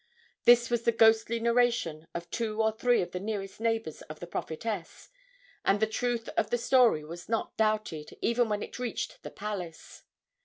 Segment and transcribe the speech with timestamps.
[0.45, 4.25] This was the ghostly narration of two or three of the nearest neighbors of the
[4.25, 5.09] prophetess,
[5.63, 10.01] and the truth of the story was not doubted, even when it reached the palace.